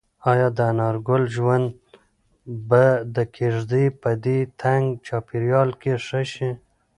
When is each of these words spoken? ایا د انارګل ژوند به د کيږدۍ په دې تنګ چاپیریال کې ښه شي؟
ایا 0.31 0.47
د 0.57 0.59
انارګل 0.71 1.23
ژوند 1.35 1.67
به 2.69 2.85
د 3.15 3.17
کيږدۍ 3.35 3.85
په 4.01 4.09
دې 4.25 4.37
تنګ 4.61 4.83
چاپیریال 5.07 5.69
کې 5.81 5.93
ښه 6.05 6.21
شي؟ 6.31 6.49